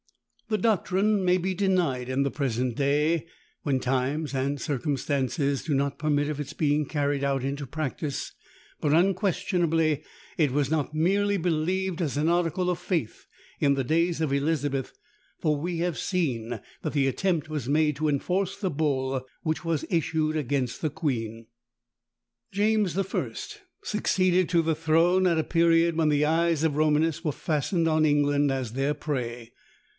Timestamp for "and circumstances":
4.33-5.63